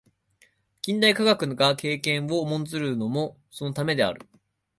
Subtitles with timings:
[0.81, 4.27] 近代科学が経験を重んずるのもそのためである。